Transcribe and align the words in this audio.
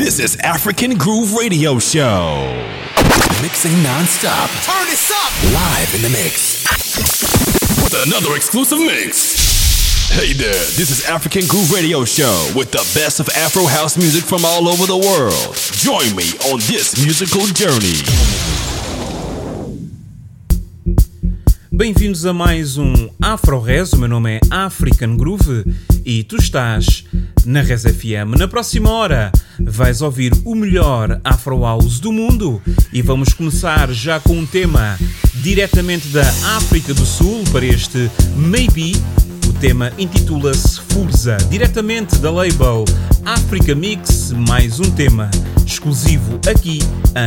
This 0.00 0.18
is 0.18 0.34
African 0.36 0.96
Groove 0.96 1.34
Radio 1.34 1.78
Show. 1.78 2.48
Mixing 3.42 3.82
non-stop. 3.82 4.48
Turn 4.64 4.86
this 4.86 5.12
up. 5.12 5.52
Live 5.52 5.94
in 5.94 6.00
the 6.00 6.08
mix. 6.08 6.64
With 7.84 8.06
another 8.06 8.34
exclusive 8.34 8.78
mix. 8.78 10.08
Hey 10.08 10.32
there, 10.32 10.54
this 10.54 10.90
is 10.90 11.06
African 11.06 11.46
Groove 11.46 11.70
Radio 11.70 12.06
Show 12.06 12.50
with 12.56 12.70
the 12.70 12.82
best 12.98 13.20
of 13.20 13.28
Afro 13.36 13.66
house 13.66 13.98
music 13.98 14.24
from 14.24 14.42
all 14.42 14.68
over 14.68 14.86
the 14.86 14.96
world. 14.96 15.54
Join 15.76 16.16
me 16.16 16.32
on 16.50 16.60
this 16.60 16.96
musical 17.04 17.44
journey. 17.52 18.69
Bem-vindos 21.80 22.26
a 22.26 22.32
mais 22.34 22.76
um 22.76 23.08
Afro 23.22 23.58
Res. 23.58 23.94
O 23.94 23.96
meu 23.96 24.06
nome 24.06 24.36
é 24.36 24.40
African 24.50 25.16
Groove 25.16 25.64
e 26.04 26.22
tu 26.22 26.36
estás 26.36 27.06
na 27.46 27.62
Res 27.62 27.84
FM. 27.84 28.36
Na 28.38 28.46
próxima 28.46 28.90
hora 28.90 29.32
vais 29.58 30.02
ouvir 30.02 30.30
o 30.44 30.54
melhor 30.54 31.18
Afro 31.24 31.62
House 31.62 31.98
do 31.98 32.12
mundo 32.12 32.60
e 32.92 33.00
vamos 33.00 33.32
começar 33.32 33.90
já 33.94 34.20
com 34.20 34.34
um 34.34 34.44
tema 34.44 34.98
diretamente 35.36 36.08
da 36.08 36.28
África 36.58 36.92
do 36.92 37.06
Sul 37.06 37.44
para 37.50 37.64
este 37.64 38.10
Maybe. 38.36 38.92
O 39.50 39.52
tema 39.52 39.92
intitula-se 39.98 40.80
Furza, 40.80 41.36
diretamente 41.50 42.16
da 42.18 42.30
label 42.30 42.84
Africa 43.24 43.74
Mix, 43.74 44.30
mais 44.30 44.78
um 44.78 44.88
tema 44.92 45.28
exclusivo 45.66 46.38
aqui 46.48 46.78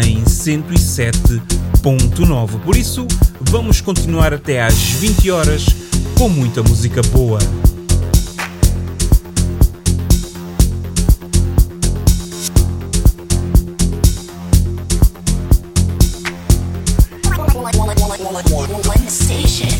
em 0.05 0.23
107.9. 0.23 2.62
Por 2.63 2.77
isso, 2.77 3.05
vamos 3.41 3.82
continuar 3.82 4.34
até 4.34 4.63
às 4.63 4.73
20 4.73 5.32
horas 5.32 5.66
com 6.18 6.30
muita 6.30 6.63
música 6.63 7.02
boa. 7.12 7.40
One 18.88 19.10
station, 19.10 19.73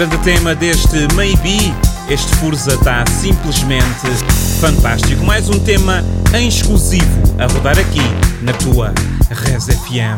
grande 0.00 0.16
tema 0.24 0.54
deste 0.54 0.96
Maybe. 1.14 1.74
Este 2.08 2.34
Furza 2.36 2.72
está 2.72 3.04
simplesmente 3.06 3.84
fantástico. 4.58 5.22
Mais 5.26 5.50
um 5.50 5.60
tema 5.60 6.02
em 6.32 6.48
exclusivo 6.48 7.36
a 7.38 7.46
rodar 7.46 7.78
aqui 7.78 8.00
na 8.40 8.54
tua 8.54 8.94
Res 9.28 9.66
FM. 9.66 10.16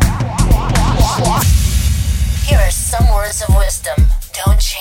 Here 2.49 2.63
are 2.63 2.71
some 2.71 3.11
words 3.11 3.43
of 3.43 3.59
wisdom. 3.59 3.97
Don't 4.47 4.63
change 4.63 4.72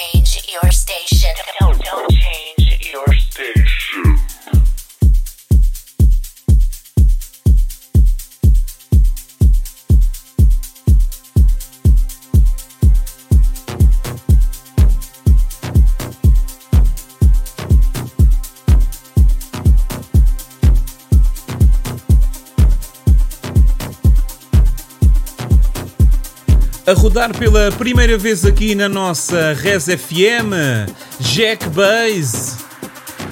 A 26.85 26.93
rodar 26.93 27.31
pela 27.37 27.71
primeira 27.71 28.17
vez 28.17 28.43
aqui 28.43 28.73
na 28.73 28.89
nossa 28.89 29.53
Res 29.53 29.85
FM, 29.85 30.89
Jack 31.19 31.69
Bass, 31.69 32.57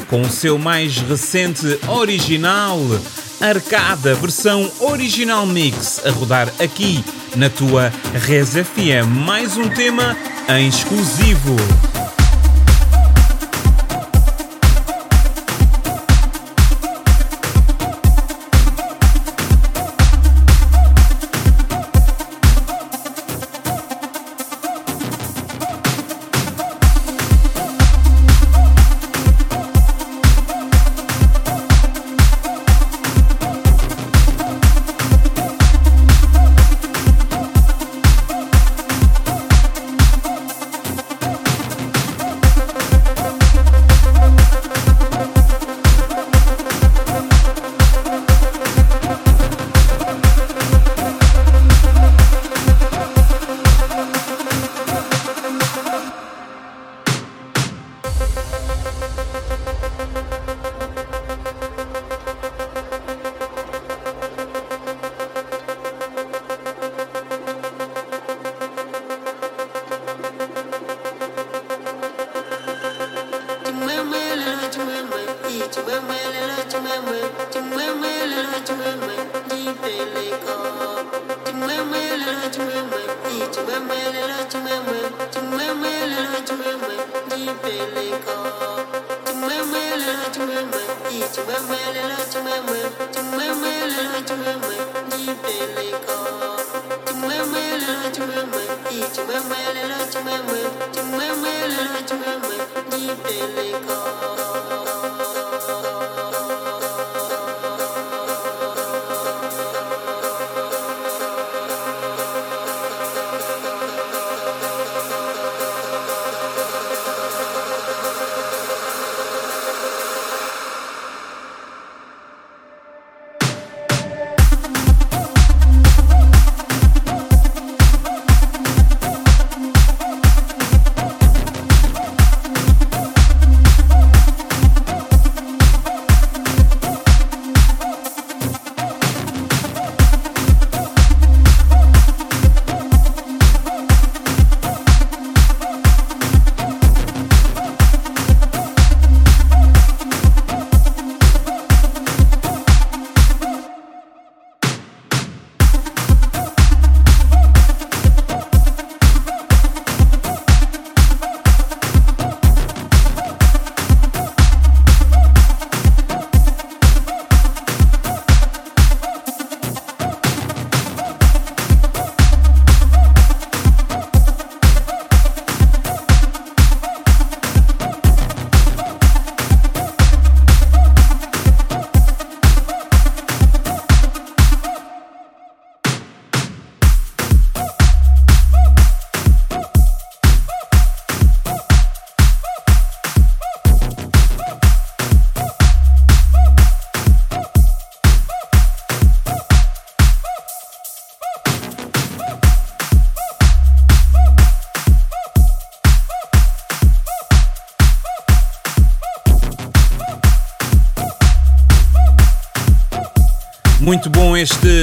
com 0.07 0.22
o 0.22 0.30
seu 0.30 0.60
mais 0.60 0.98
recente 1.00 1.80
original, 1.88 2.80
Arcada, 3.42 4.13
versão 4.13 4.72
original 4.80 5.48
mix, 5.48 6.00
a 6.06 6.12
rodar 6.12 6.54
aqui 6.60 7.04
na 7.36 7.50
tua 7.50 7.92
Res 8.13 8.50
FM. 8.50 9.07
Mais 9.25 9.57
um 9.57 9.68
tema 9.69 10.16
em 10.48 10.68
exclusivo. 10.68 11.56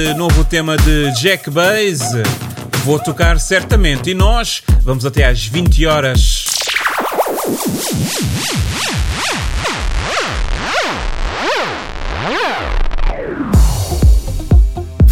Este 0.07 0.17
novo 0.17 0.45
tema 0.45 0.77
de 0.77 1.11
Jack 1.19 1.49
Bass. 1.49 1.99
Vou 2.85 2.97
tocar 2.97 3.37
certamente. 3.41 4.11
E 4.11 4.13
nós 4.13 4.63
vamos 4.81 5.05
até 5.05 5.25
às 5.25 5.45
20 5.45 5.85
horas. 5.85 6.45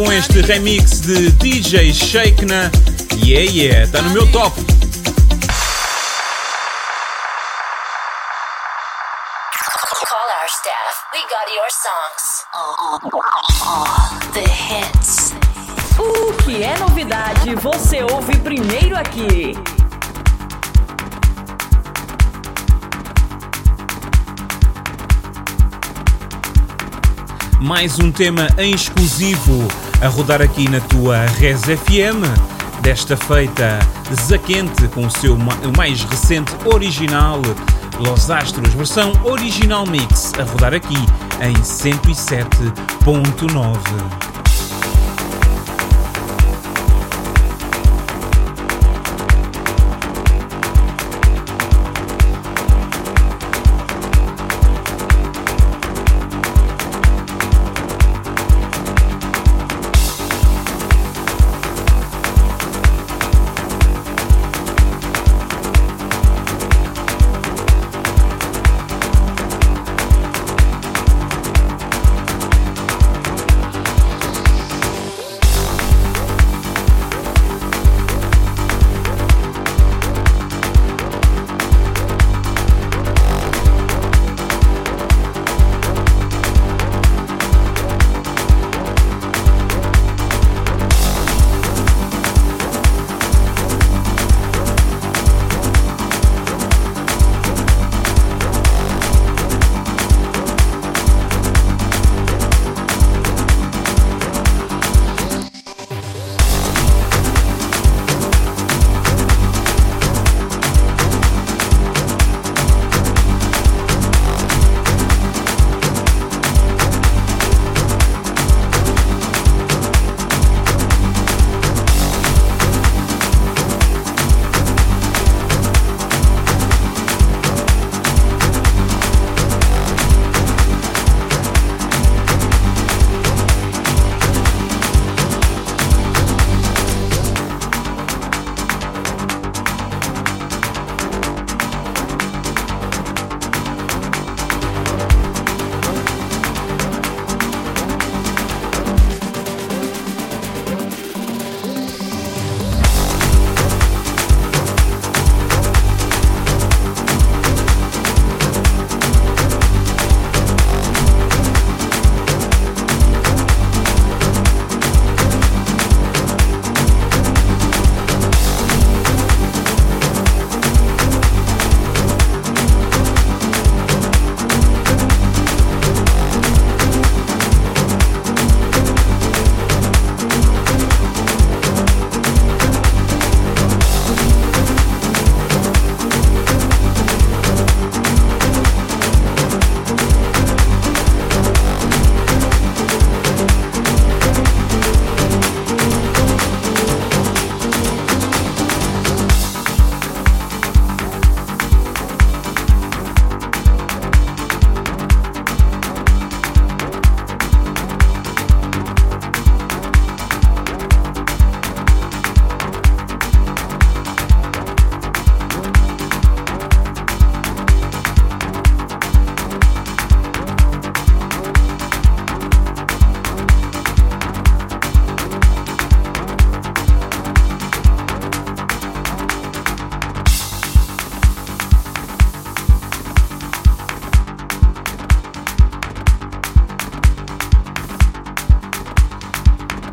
bom 0.01 0.11
este 0.13 0.41
remix 0.41 1.01
de 1.01 1.31
DJ 1.33 1.93
Shakena. 1.93 2.71
Yeah, 3.23 3.53
yeah, 3.53 3.91
tá 3.91 4.01
no 4.01 4.09
meu 4.11 4.27
top. 4.33 4.57
Call 10.09 10.31
our 10.41 10.49
staff. 10.49 11.05
We 11.13 11.21
got 11.29 11.53
your 11.55 11.71
songs. 11.71 12.47
All 12.55 12.99
the 14.33 14.49
hits. 14.49 15.35
O 15.99 16.33
que 16.45 16.63
é 16.63 16.79
novidade, 16.79 17.55
você 17.57 18.03
ouve 18.03 18.39
primeiro 18.39 18.97
aqui. 18.97 19.55
Mais 27.61 27.99
um 27.99 28.11
tema 28.11 28.49
em 28.57 28.75
exclusivo 28.75 29.69
a 30.01 30.09
rodar 30.09 30.41
aqui 30.41 30.69
na 30.69 30.81
tua 30.81 31.27
Res 31.39 31.63
FM. 31.63 32.25
Desta 32.81 33.17
feita, 33.17 33.79
Zaquente 34.27 34.89
com 34.89 35.07
o 35.07 35.11
seu 35.11 35.37
mais 35.77 36.03
recente 36.05 36.53
original, 36.65 37.43
Los 37.99 38.31
Astros, 38.31 38.73
versão 38.73 39.13
original 39.23 39.87
mix, 39.87 40.33
a 40.39 40.45
rodar 40.45 40.73
aqui 40.73 40.97
em 41.43 41.53
107.9. 41.55 44.30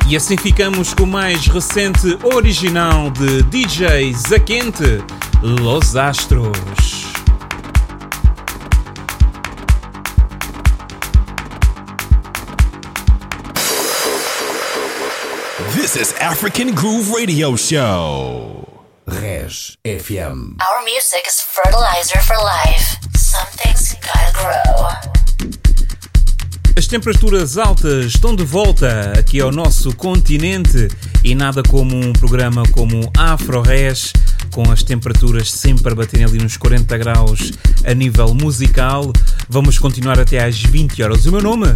E 0.09 0.15
assim 0.15 0.37
ficamos 0.37 0.93
com 0.93 1.03
o 1.03 1.07
mais 1.07 1.47
recente 1.47 2.17
original 2.23 3.11
de 3.11 3.43
DJ 3.43 4.13
Zaquente, 4.13 5.03
Los 5.41 5.97
Astros. 5.97 6.57
This 15.73 15.97
is 15.97 16.13
African 16.21 16.73
Groove 16.73 17.11
Radio 17.11 17.57
Show. 17.57 18.65
Res 19.07 19.77
FM. 19.83 20.55
Our 20.61 20.83
music 20.85 21.27
is 21.27 21.41
fertilizer 21.41 22.21
for 22.21 22.37
life. 22.37 22.97
Some 23.17 23.47
things 23.57 23.93
gotta 24.01 24.31
grow. 24.31 25.06
As 26.87 26.91
temperaturas 26.91 27.57
altas 27.57 28.05
estão 28.05 28.33
de 28.33 28.45
volta 28.45 29.11
aqui 29.19 29.41
ao 29.41 29.51
nosso 29.51 29.93
continente 29.93 30.87
e 31.21 31.35
nada 31.35 31.61
como 31.61 31.93
um 31.93 32.13
programa 32.13 32.63
como 32.71 33.11
AfroRes, 33.17 34.13
com 34.53 34.71
as 34.71 34.83
temperaturas 34.83 35.51
sempre 35.51 35.91
a 35.91 35.95
baterem 35.95 36.25
ali 36.25 36.37
nos 36.37 36.55
40 36.55 36.97
graus 36.97 37.51
a 37.83 37.93
nível 37.93 38.33
musical. 38.33 39.11
Vamos 39.49 39.77
continuar 39.77 40.17
até 40.17 40.41
às 40.41 40.61
20 40.61 41.03
horas. 41.03 41.25
O 41.25 41.31
meu 41.33 41.41
nome 41.41 41.67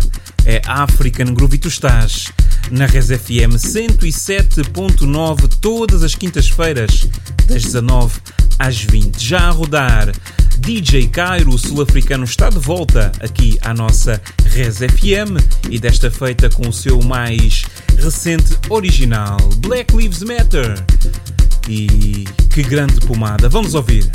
é 0.45 0.61
African 0.65 1.33
Groove 1.33 1.57
e 1.57 1.59
tu 1.59 1.67
estás 1.67 2.31
na 2.69 2.85
Res 2.85 3.07
FM 3.07 3.55
107.9 3.55 5.47
todas 5.59 6.03
as 6.03 6.15
quintas-feiras, 6.15 7.07
das 7.47 7.63
19 7.63 8.19
às 8.59 8.81
20. 8.81 9.19
Já 9.19 9.47
a 9.47 9.51
rodar 9.51 10.11
DJ 10.59 11.07
Cairo, 11.07 11.57
sul-africano, 11.57 12.23
está 12.23 12.49
de 12.49 12.59
volta 12.59 13.11
aqui 13.19 13.57
à 13.61 13.73
nossa 13.73 14.21
Res 14.45 14.77
FM 14.77 15.41
e 15.69 15.79
desta 15.79 16.11
feita 16.11 16.49
com 16.49 16.69
o 16.69 16.73
seu 16.73 17.01
mais 17.01 17.63
recente 17.97 18.55
original, 18.69 19.37
Black 19.57 19.95
Lives 19.95 20.21
Matter. 20.21 20.75
E 21.67 22.25
que 22.53 22.61
grande 22.61 22.99
pomada! 23.01 23.49
Vamos 23.49 23.73
ouvir. 23.73 24.09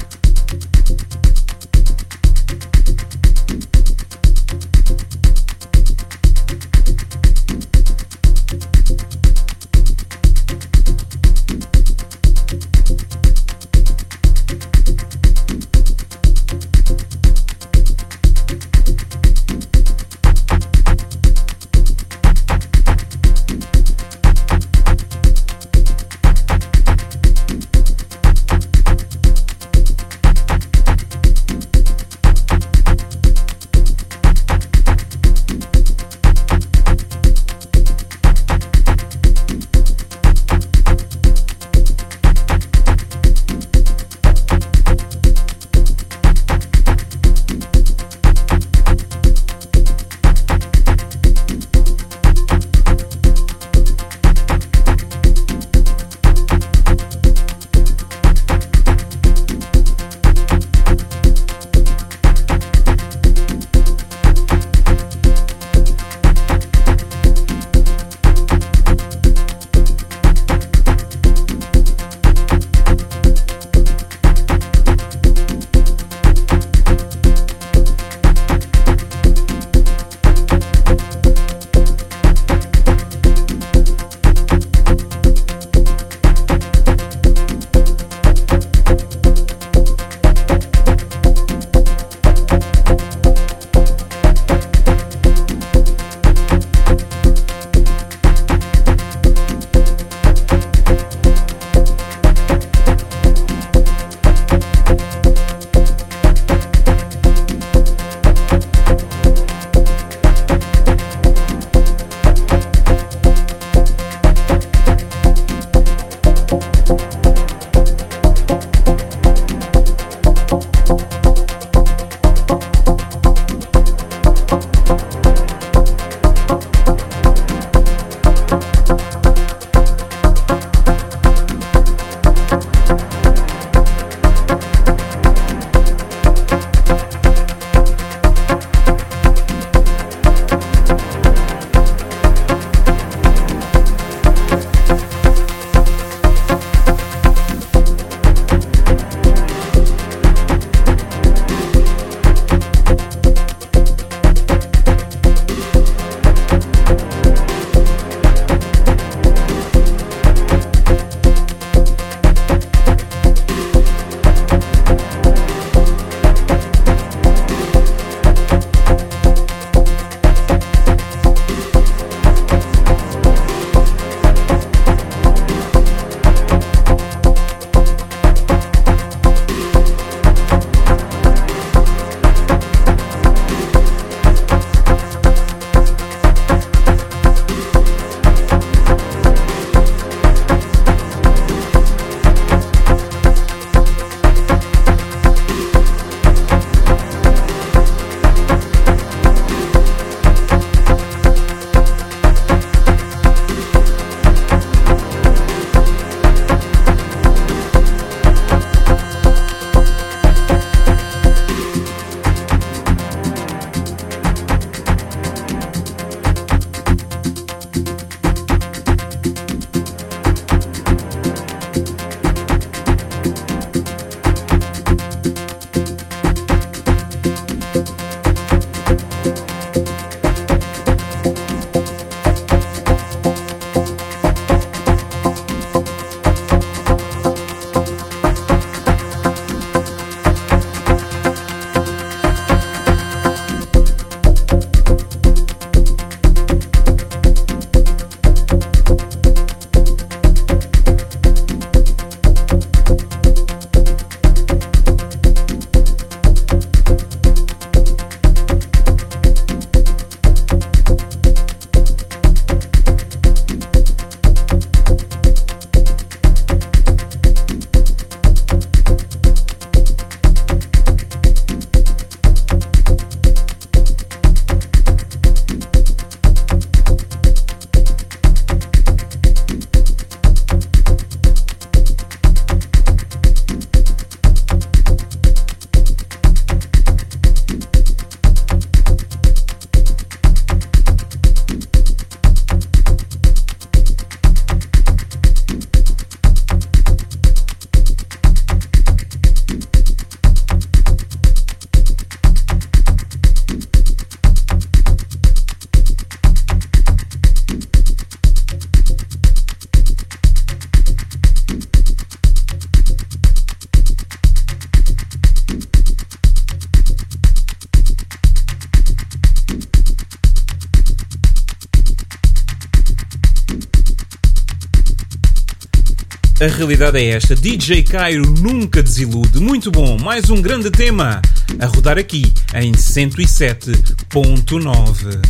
A 326.47 326.49
realidade 326.49 326.99
é 327.01 327.09
esta: 327.09 327.35
DJ 327.35 327.83
Cairo 327.83 328.33
nunca 328.41 328.81
desilude. 328.81 329.41
Muito 329.41 329.69
bom, 329.69 329.99
mais 329.99 330.31
um 330.31 330.41
grande 330.41 330.71
tema 330.71 331.21
a 331.59 331.67
rodar 331.67 331.99
aqui 331.99 332.33
em 332.55 332.71
107.9. 332.71 335.21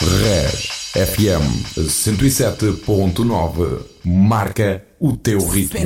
Res 0.00 0.68
FM 0.94 1.42
107.9 1.76 3.80
marca 4.04 4.84
o 5.00 5.16
teu 5.16 5.44
ritmo. 5.48 5.80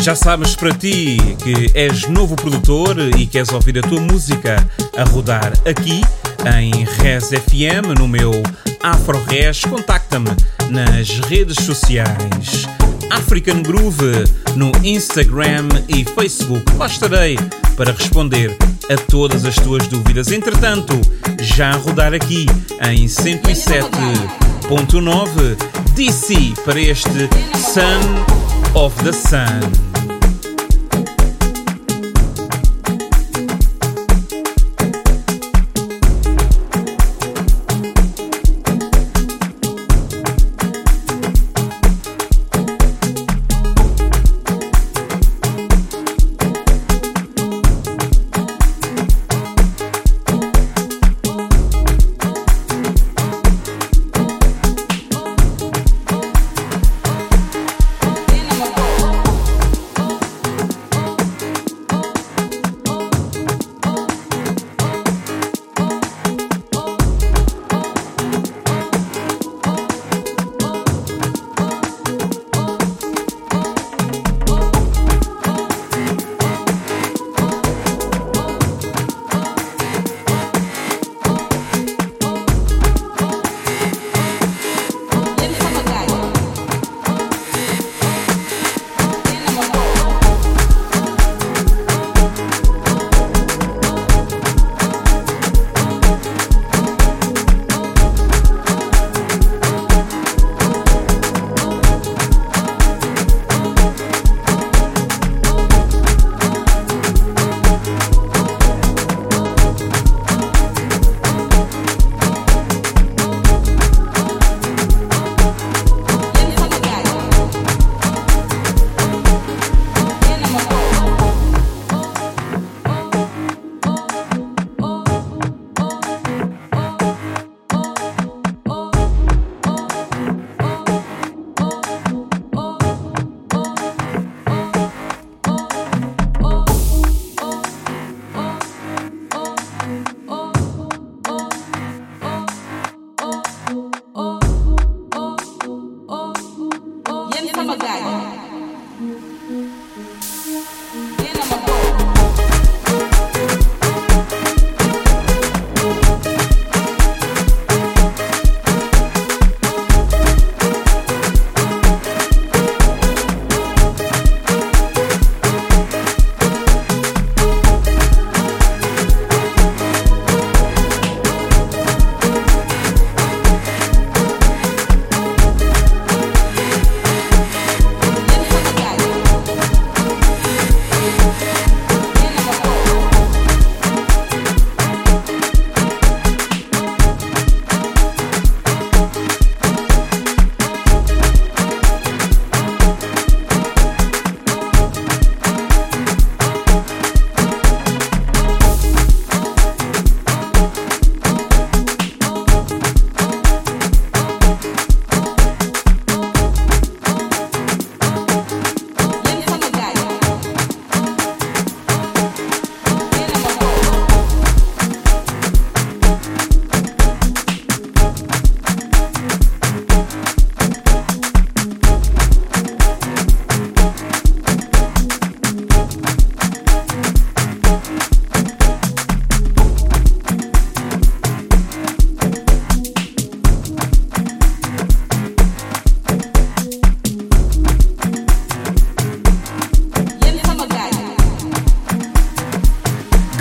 Já 0.00 0.14
sabes 0.14 0.56
para 0.56 0.72
ti 0.72 1.18
que 1.42 1.70
és 1.74 2.08
novo 2.08 2.34
produtor 2.34 2.96
e 3.18 3.26
queres 3.26 3.52
ouvir 3.52 3.78
a 3.78 3.82
tua 3.82 4.00
música 4.00 4.66
a 4.96 5.04
rodar 5.04 5.52
aqui 5.66 6.00
em 6.46 6.84
Res 6.84 7.28
FM, 7.28 7.98
no 7.98 8.06
meu 8.06 8.30
Afro 8.82 9.18
Res, 9.24 9.64
contacta-me 9.64 10.30
nas 10.70 11.18
redes 11.20 11.64
sociais. 11.64 12.68
African 13.10 13.62
Groove 13.62 14.24
no 14.56 14.72
Instagram 14.82 15.68
e 15.88 16.04
Facebook. 16.04 16.64
Lá 16.76 16.86
estarei 16.86 17.38
para 17.76 17.92
responder 17.92 18.56
a 18.90 18.96
todas 19.10 19.44
as 19.44 19.54
tuas 19.56 19.86
dúvidas. 19.88 20.32
Entretanto, 20.32 21.00
já 21.40 21.70
a 21.70 21.76
rodar 21.76 22.12
aqui 22.12 22.44
em 22.80 23.06
107.9 23.06 25.56
DC 25.94 26.54
para 26.64 26.80
este 26.80 27.28
Sun 27.54 28.00
of 28.74 29.00
the 29.04 29.12
Sun. 29.12 29.83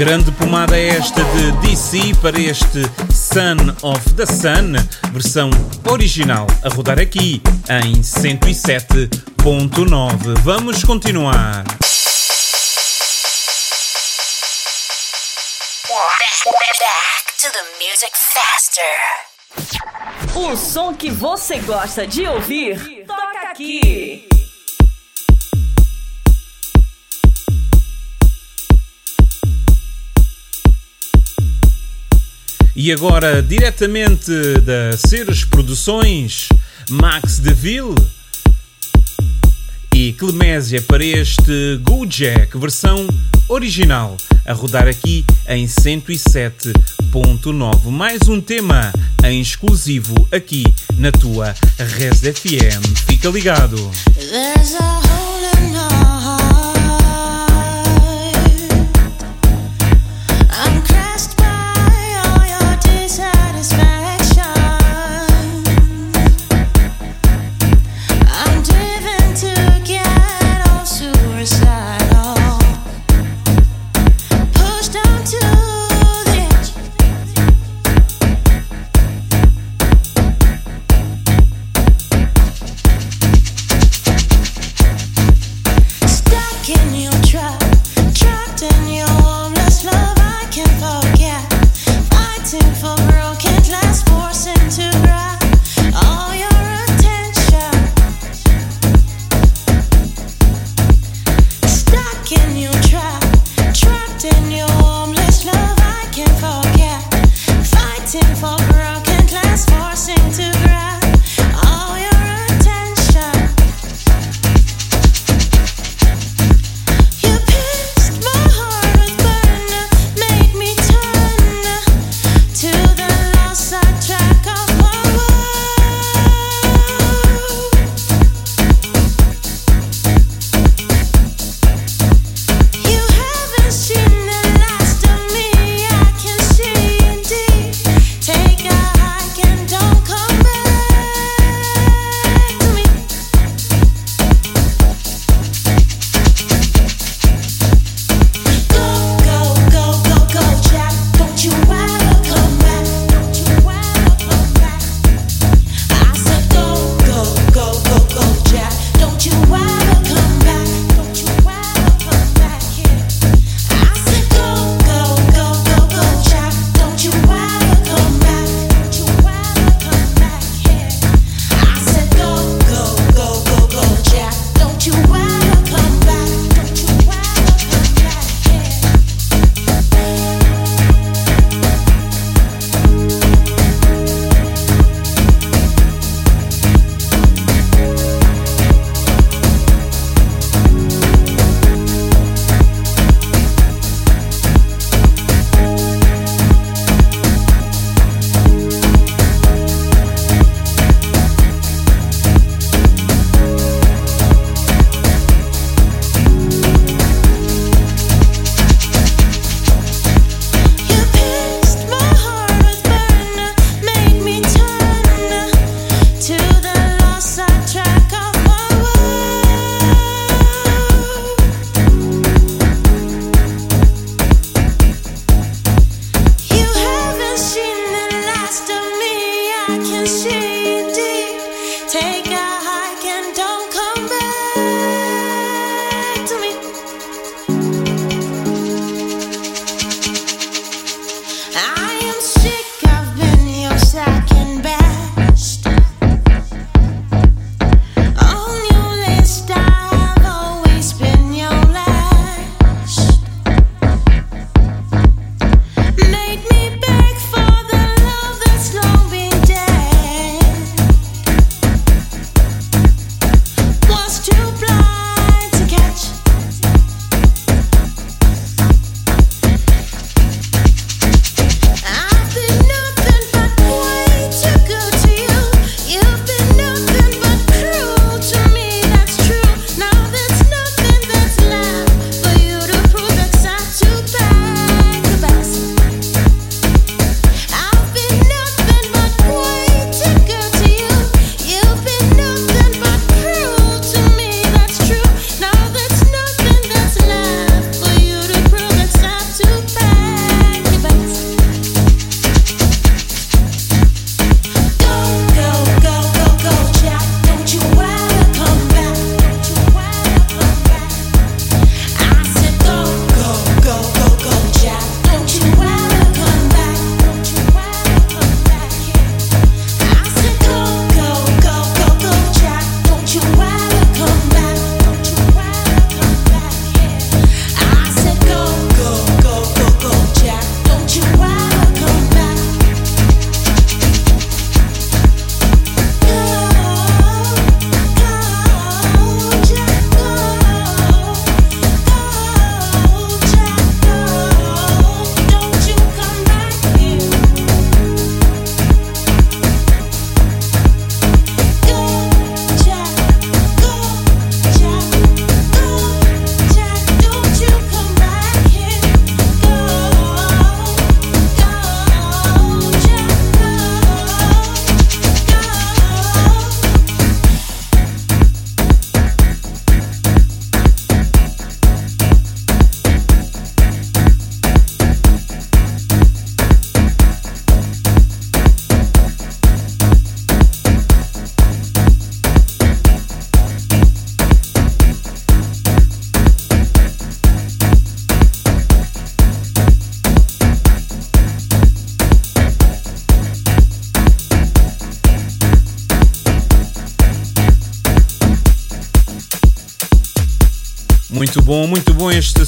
Grande 0.04 0.32
pomada 0.34 0.78
esta 0.78 1.24
de 1.24 1.54
DC 1.62 2.13
para 2.22 2.38
este 2.38 2.82
Son 3.10 3.56
of 3.84 4.13
the 4.16 4.26
Sun, 4.26 4.74
versão 5.13 5.50
original, 5.89 6.46
a 6.62 6.68
rodar 6.68 7.00
aqui 7.00 7.42
em 7.70 8.02
107.9. 8.02 10.42
Vamos 10.42 10.84
continuar. 10.84 11.63
Back 11.63 11.78
to 17.39 17.48
the 17.54 17.63
music 17.80 18.12
faster. 18.34 18.84
O 20.36 20.58
som 20.58 20.94
que 20.94 21.10
você 21.10 21.60
gosta 21.60 22.06
de 22.06 22.28
ouvir, 22.28 23.06
toca 23.08 23.52
aqui. 23.52 24.28
E 32.76 32.92
agora, 32.92 33.42
diretamente 33.42 34.32
da 34.62 34.98
Ceres 34.98 35.46
Produções, 35.46 36.50
Max 36.90 37.38
DeVille 37.38 37.94
e 39.94 40.12
Clemésia 40.14 40.82
para 40.82 41.06
este 41.06 41.78
Go 41.84 42.04
Jack 42.08 42.58
versão 42.58 43.06
original, 43.48 44.18
a 44.44 44.54
rodar 44.54 44.88
aqui 44.88 45.24
em 45.48 45.68
107.9. 45.68 47.92
Mais 47.92 48.28
um 48.28 48.42
tema 48.42 48.92
em 49.24 49.40
exclusivo 49.40 50.28
aqui 50.32 50.64
na 50.96 51.12
tua 51.12 51.54
Res 51.78 52.22
FM. 52.22 52.82
Fica 53.08 53.30
ligado. 53.30 53.92
There's 54.16 54.74
in 104.26 104.52
your 104.52 104.73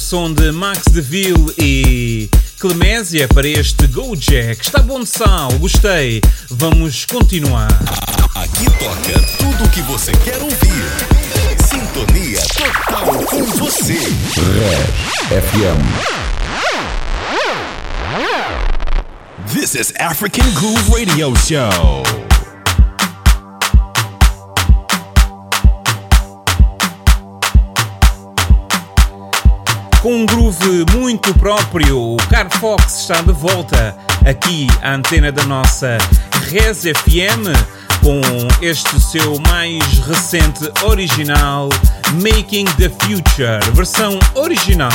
som 0.06 0.32
de 0.32 0.52
Max 0.52 0.84
DeVille 0.92 1.52
e 1.58 2.30
Clemésia 2.60 3.26
para 3.26 3.48
este 3.48 3.88
Go 3.88 4.14
Jack. 4.14 4.64
Está 4.64 4.80
bom 4.80 5.00
de 5.00 5.08
sal, 5.08 5.50
gostei. 5.58 6.22
Vamos 6.48 7.04
continuar. 7.06 7.66
Aqui 8.36 8.66
toca 8.78 9.20
tudo 9.36 9.64
o 9.64 9.68
que 9.68 9.82
você 9.82 10.12
quer 10.12 10.40
ouvir. 10.40 10.84
Sintonia 11.68 12.40
total 12.40 13.24
com 13.24 13.44
você. 13.56 13.94
Red 13.94 15.40
FM. 15.40 15.82
This 19.52 19.74
is 19.74 19.92
African 19.98 20.48
Groove 20.54 20.88
Radio 20.88 21.34
Show. 21.34 22.04
Com 30.06 30.18
um 30.18 30.24
groove 30.24 30.86
muito 30.94 31.34
próprio, 31.34 32.00
o 32.00 32.16
Car 32.28 32.48
Fox 32.60 33.00
está 33.00 33.20
de 33.22 33.32
volta 33.32 33.96
aqui 34.24 34.68
à 34.80 34.94
antena 34.94 35.32
da 35.32 35.44
nossa 35.46 35.98
Res 36.48 36.82
FM 36.82 37.48
com 38.04 38.20
este 38.62 39.00
seu 39.00 39.36
mais 39.48 39.82
recente 40.06 40.70
original 40.84 41.68
Making 42.22 42.66
the 42.76 42.88
Future, 42.88 43.58
versão 43.72 44.16
original, 44.36 44.92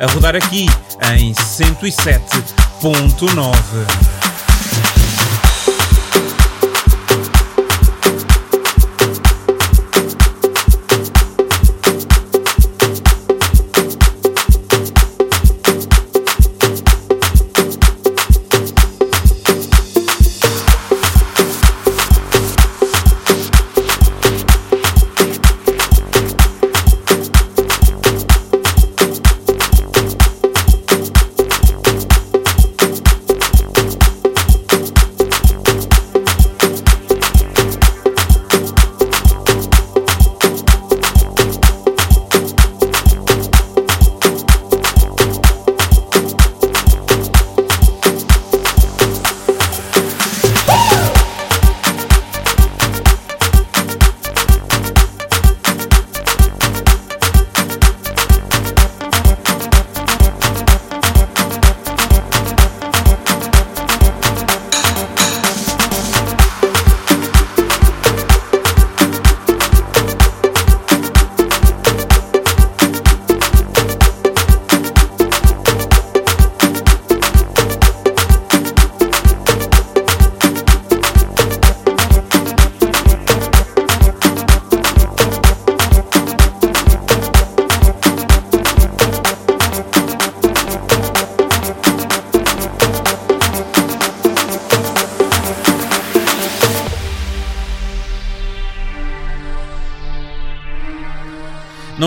a 0.00 0.06
rodar 0.12 0.36
aqui 0.36 0.68
em 1.12 1.32
107.9. 1.32 4.21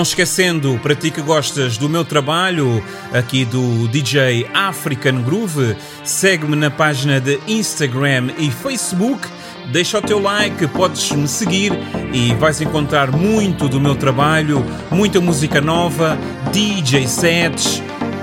esquecendo, 0.05 0.79
para 0.81 0.95
ti 0.95 1.09
que 1.09 1.21
gostas 1.21 1.77
do 1.77 1.89
meu 1.89 2.05
trabalho, 2.05 2.83
aqui 3.13 3.43
do 3.43 3.87
DJ 3.87 4.47
African 4.53 5.21
Groove, 5.23 5.75
segue-me 6.03 6.55
na 6.55 6.69
página 6.69 7.19
de 7.19 7.39
Instagram 7.47 8.29
e 8.37 8.51
Facebook, 8.51 9.27
deixa 9.71 9.97
o 9.97 10.01
teu 10.01 10.19
like, 10.19 10.67
podes 10.67 11.11
me 11.11 11.27
seguir 11.27 11.73
e 12.13 12.33
vais 12.35 12.61
encontrar 12.61 13.11
muito 13.11 13.67
do 13.67 13.79
meu 13.79 13.95
trabalho, 13.95 14.65
muita 14.91 15.19
música 15.19 15.59
nova, 15.59 16.17
DJ 16.51 17.07
sets 17.07 17.81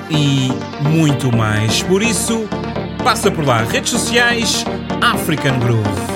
e 0.08 0.48
muito 0.88 1.36
mais. 1.36 1.82
Por 1.82 2.02
isso, 2.02 2.46
passa 3.02 3.30
por 3.30 3.44
lá, 3.44 3.62
redes 3.62 3.90
sociais 3.90 4.64
African 5.00 5.58
Groove. 5.58 6.11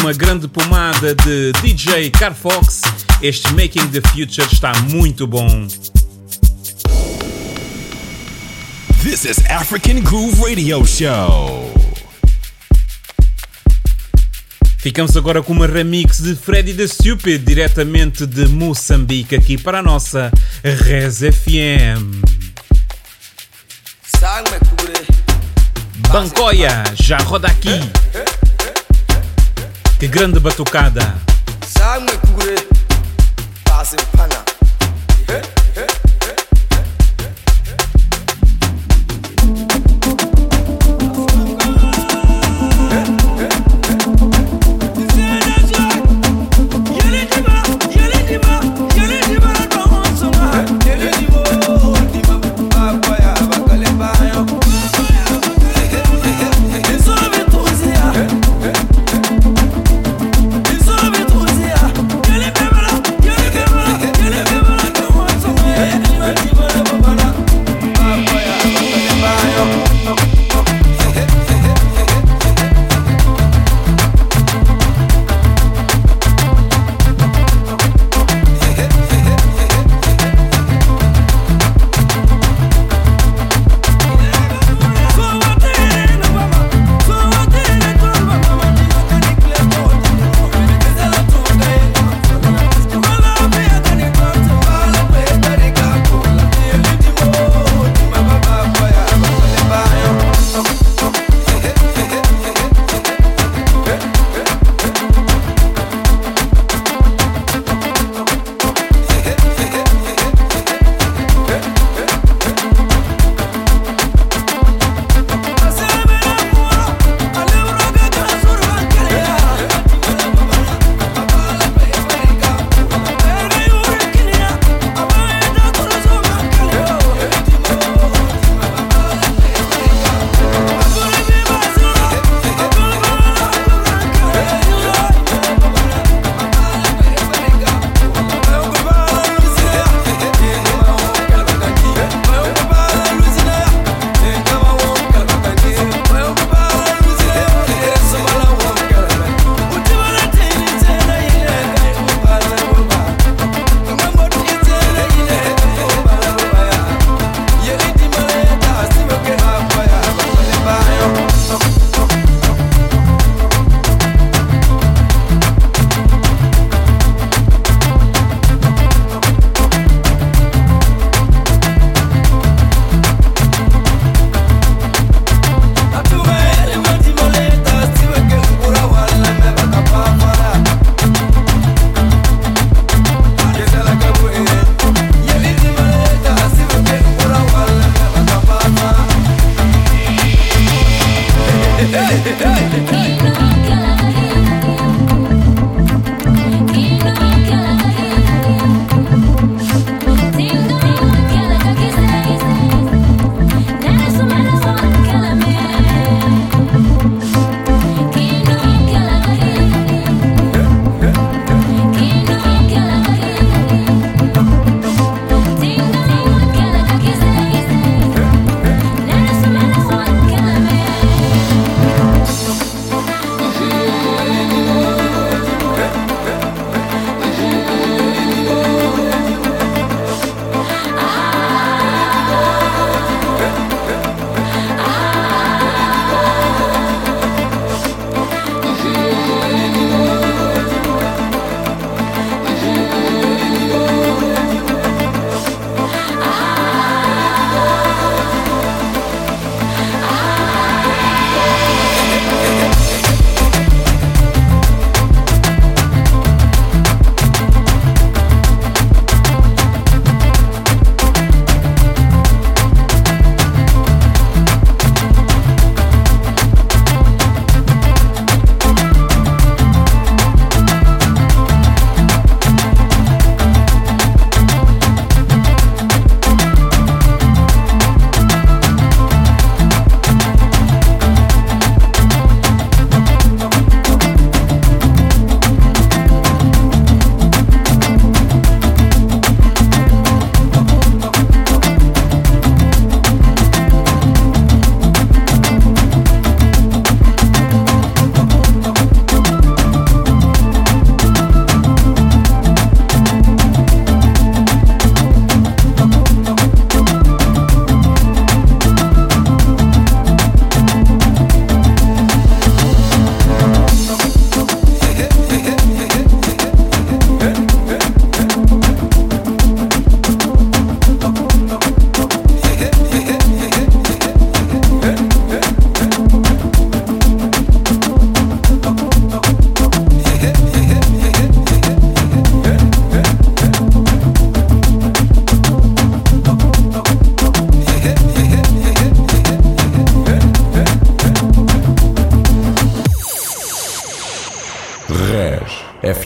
Uma 0.00 0.12
grande 0.12 0.48
pomada 0.48 1.14
de 1.14 1.52
DJ 1.62 2.10
Carfox. 2.10 2.82
Este 3.22 3.52
Making 3.52 3.88
the 3.88 4.00
Future 4.08 4.46
está 4.50 4.72
muito 4.90 5.26
bom. 5.26 5.66
This 9.02 9.24
is 9.24 9.38
African 9.48 10.00
Groove 10.00 10.40
Radio 10.40 10.84
Show. 10.86 11.72
Ficamos 14.78 15.16
agora 15.16 15.42
com 15.42 15.52
uma 15.52 15.66
remix 15.66 16.18
de 16.18 16.34
Freddy 16.34 16.74
the 16.74 16.86
Stupid, 16.86 17.44
diretamente 17.44 18.26
de 18.26 18.46
Moçambique, 18.48 19.34
aqui 19.34 19.56
para 19.56 19.78
a 19.78 19.82
nossa 19.82 20.30
Res 20.62 21.18
FM. 21.18 22.22
Bancoia, 26.10 26.84
já 26.94 27.18
roda 27.18 27.48
aqui. 27.48 27.80
Que 29.98 30.08
grande 30.08 30.38
batucada. 30.40 31.14
Yele 34.16 34.45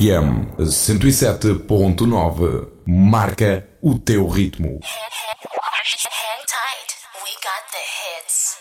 FM 0.01 0.57
107.9 0.59 2.68
marca 2.86 3.68
o 3.82 3.98
teu 3.98 4.26
ritmo. 4.26 4.80
Hang 4.80 6.44
tight. 6.46 6.96
We 7.22 7.32
got 7.44 7.70
the 7.70 7.84
hits. 8.01 8.57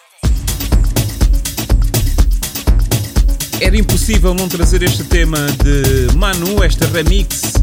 Era 3.61 3.77
impossível 3.77 4.33
não 4.33 4.49
trazer 4.49 4.83
este 4.83 5.05
tema 5.05 5.37
de 5.63 6.13
Manu, 6.17 6.61
esta 6.61 6.85
remix 6.87 7.53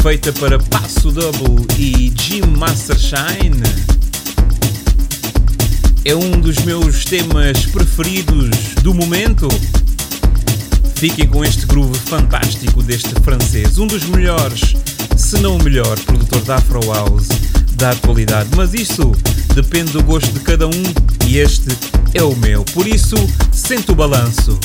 feita 0.00 0.32
para 0.34 0.60
Passo 0.60 1.10
Double 1.10 1.66
e 1.76 2.14
Jim 2.16 2.42
Mastershine. 2.56 3.64
É 6.04 6.14
um 6.14 6.40
dos 6.40 6.58
meus 6.58 7.04
temas 7.04 7.66
preferidos 7.66 8.74
do 8.84 8.94
momento. 8.94 9.48
Fiquem 10.96 11.26
com 11.26 11.44
este 11.44 11.66
groove 11.66 11.98
fantástico 11.98 12.82
deste 12.82 13.14
francês, 13.22 13.78
um 13.78 13.86
dos 13.86 14.04
melhores, 14.04 14.74
se 15.16 15.38
não 15.40 15.56
o 15.56 15.62
melhor, 15.62 15.98
produtor 16.00 16.42
da 16.42 16.56
Afro 16.56 16.80
House 16.92 17.28
da 17.76 17.90
atualidade. 17.90 18.48
Mas 18.56 18.72
isso 18.74 19.12
depende 19.54 19.92
do 19.92 20.02
gosto 20.02 20.32
de 20.32 20.40
cada 20.40 20.66
um 20.66 20.82
e 21.26 21.38
este 21.38 21.68
é 22.14 22.22
o 22.22 22.34
meu. 22.36 22.64
Por 22.64 22.86
isso, 22.86 23.16
sente 23.52 23.90
o 23.90 23.94
balanço. 23.94 24.58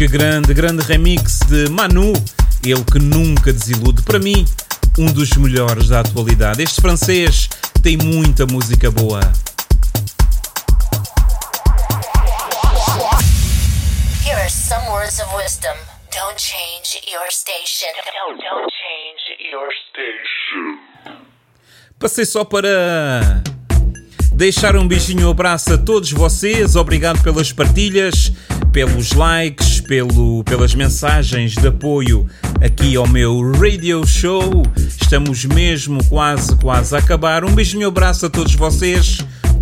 Que 0.00 0.08
grande, 0.08 0.54
grande 0.54 0.82
remix 0.82 1.40
de 1.40 1.68
Manu, 1.68 2.14
ele 2.64 2.84
que 2.90 2.98
nunca 2.98 3.52
desilude. 3.52 4.00
Para 4.00 4.18
mim, 4.18 4.46
um 4.98 5.04
dos 5.12 5.28
melhores 5.36 5.88
da 5.90 6.00
atualidade. 6.00 6.62
Este 6.62 6.80
francês 6.80 7.50
tem 7.82 7.98
muita 7.98 8.46
música 8.46 8.90
boa. 8.90 9.20
Here 14.24 14.40
are 14.40 14.48
some 14.48 14.88
words 14.90 15.20
of 15.20 15.28
wisdom. 15.36 15.76
Don't 16.12 16.38
change 16.38 17.02
your 17.12 17.30
station. 17.30 17.90
Don't, 18.26 18.40
don't 18.40 18.70
change 18.72 19.52
your 19.52 19.68
station. 19.90 20.78
Passei 21.98 22.24
só 22.24 22.42
para 22.42 23.42
deixar 24.40 24.74
um 24.74 24.88
beijinho 24.88 25.26
um 25.26 25.30
abraço 25.32 25.74
a 25.74 25.76
todos 25.76 26.10
vocês. 26.12 26.74
Obrigado 26.74 27.22
pelas 27.22 27.52
partilhas, 27.52 28.32
pelos 28.72 29.12
likes, 29.12 29.82
pelo, 29.82 30.42
pelas 30.44 30.74
mensagens 30.74 31.52
de 31.52 31.68
apoio 31.68 32.26
aqui 32.58 32.96
ao 32.96 33.06
meu 33.06 33.52
radio 33.52 34.02
show. 34.06 34.62
Estamos 34.98 35.44
mesmo 35.44 36.02
quase, 36.06 36.56
quase 36.56 36.96
a 36.96 37.00
acabar. 37.00 37.44
Um 37.44 37.54
beijinho 37.54 37.84
um 37.84 37.88
abraço 37.90 38.24
a 38.24 38.30
todos 38.30 38.54
vocês. 38.54 39.18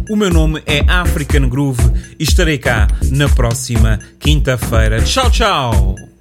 O 0.09 0.15
meu 0.15 0.31
nome 0.31 0.63
é 0.65 0.85
African 0.87 1.49
Groove 1.49 1.83
e 2.17 2.23
estarei 2.23 2.57
cá 2.57 2.87
na 3.11 3.29
próxima 3.29 3.99
quinta-feira. 4.21 5.03
Tchau, 5.03 5.29
tchau! 5.29 6.18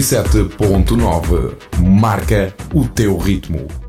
107.9 0.00 1.54
marca 1.78 2.54
o 2.72 2.86
teu 2.86 3.18
ritmo. 3.18 3.79